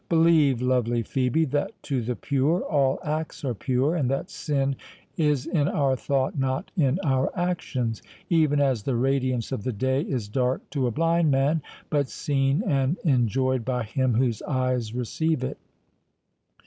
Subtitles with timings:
[0.09, 4.75] Believe, lovely Phœbe, that to the pure all acts are pure, and that sin
[5.15, 10.27] is in our thought, not in our actions—even as the radiance of the day is
[10.27, 11.61] dark to a blind man,
[11.91, 15.59] but seen and enjoyed by him whose eyes receive it.